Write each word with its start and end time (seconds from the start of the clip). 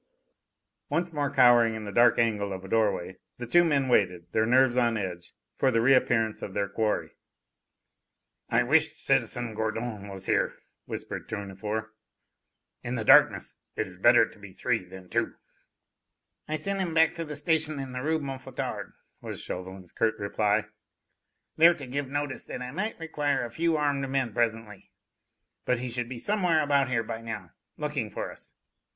Once 0.89 1.13
more 1.13 1.29
cowering 1.29 1.75
in 1.75 1.83
the 1.83 1.91
dark 1.91 2.17
angle 2.17 2.51
of 2.51 2.65
a 2.65 2.67
doorway, 2.67 3.17
the 3.37 3.45
two 3.45 3.63
men 3.63 3.87
waited, 3.87 4.25
their 4.31 4.47
nerves 4.47 4.75
on 4.75 4.97
edge, 4.97 5.35
for 5.55 5.69
the 5.69 5.79
reappearance 5.79 6.41
of 6.41 6.55
their 6.55 6.67
quarry. 6.67 7.11
"I 8.49 8.63
wish 8.63 8.93
citizen 8.95 9.53
Gourdon 9.53 10.07
were 10.07 10.17
here," 10.19 10.55
whispered 10.85 11.29
Tournefort. 11.29 11.93
"In 12.81 12.95
the 12.95 13.05
darkness 13.05 13.57
it 13.75 13.85
is 13.85 13.99
better 13.99 14.27
to 14.27 14.39
be 14.39 14.53
three 14.53 14.83
than 14.83 15.07
two." 15.07 15.35
"I 16.47 16.55
sent 16.55 16.79
him 16.79 16.95
back 16.95 17.13
to 17.13 17.23
the 17.23 17.35
Station 17.35 17.79
in 17.79 17.91
the 17.91 18.01
Rue 18.01 18.17
Mouffetard," 18.17 18.93
was 19.21 19.39
Chauvelin's 19.43 19.91
curt 19.91 20.15
retort; 20.17 20.73
"there 21.57 21.75
to 21.75 21.85
give 21.85 22.09
notice 22.09 22.43
that 22.45 22.63
I 22.63 22.71
might 22.71 22.99
require 22.99 23.45
a 23.45 23.51
few 23.51 23.77
armed 23.77 24.09
men 24.09 24.33
presently. 24.33 24.89
But 25.63 25.77
he 25.77 25.91
should 25.91 26.09
be 26.09 26.17
somewhere 26.17 26.63
about 26.63 26.89
here 26.89 27.03
by 27.03 27.21
now, 27.21 27.51
looking 27.77 28.09
for 28.09 28.31
us. 28.31 28.53